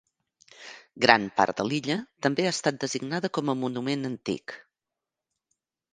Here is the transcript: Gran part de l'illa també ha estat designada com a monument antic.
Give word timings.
Gran 1.05 1.27
part 1.41 1.59
de 1.59 1.65
l'illa 1.67 1.99
també 2.27 2.47
ha 2.47 2.53
estat 2.55 2.81
designada 2.85 3.33
com 3.39 3.53
a 3.55 3.59
monument 3.65 4.11
antic. 4.13 4.57